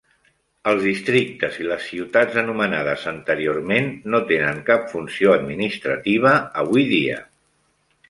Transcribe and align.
Els 0.69 0.79
districtes 0.85 1.59
i 1.63 1.67
les 1.71 1.83
ciutats 1.89 2.39
anomenades 2.43 3.05
anteriorment 3.13 3.93
no 4.15 4.25
tenen 4.35 4.65
cap 4.73 4.91
funció 4.97 5.39
administrativa 5.39 6.37
avui 6.67 6.93
dia. 6.99 7.25